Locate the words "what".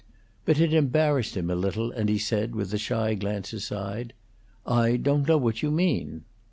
5.37-5.61